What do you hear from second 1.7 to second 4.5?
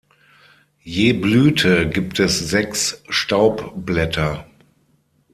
gibt es sechs Staubblätter.